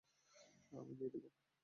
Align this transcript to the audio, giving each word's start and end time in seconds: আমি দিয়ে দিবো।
আমি 0.71 0.93
দিয়ে 0.95 1.09
দিবো। 1.13 1.29